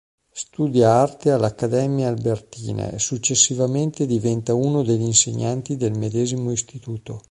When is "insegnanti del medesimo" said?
5.03-6.51